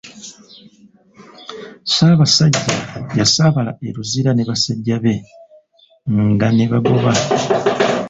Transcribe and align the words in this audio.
Ssaabasajja 1.87 2.75
yasaabala 3.19 3.71
e 3.87 3.87
Luzira 3.95 4.31
ne 4.33 4.43
basajja 4.49 4.97
be 5.03 5.13
nga 6.31 6.47
ne 6.51 6.65
bagoba. 6.71 7.11